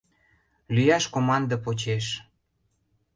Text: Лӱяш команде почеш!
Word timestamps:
Лӱяш 0.75 1.05
команде 1.13 1.55
почеш! 1.63 2.05